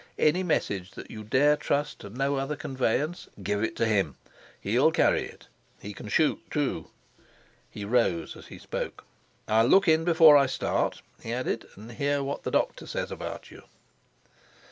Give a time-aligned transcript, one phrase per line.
[0.17, 4.15] Any message that you dare trust to no other conveyance, give to him;
[4.59, 5.45] he'll carry it.
[5.79, 6.89] He can shoot, too."
[7.69, 9.05] He rose as he spoke.
[9.47, 13.51] "I'll look in before I start," he added, "and hear what the doctor says about
[13.51, 13.61] you."